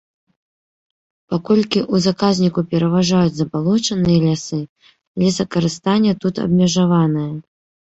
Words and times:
Паколькі 1.33 1.79
ў 1.93 2.07
заказніку 2.07 2.59
пераважаюць 2.73 3.37
забалочаныя 3.43 4.19
лясы, 4.27 4.61
лесакарыстанне 5.25 6.21
тут 6.27 6.35
абмежаванае. 6.51 7.33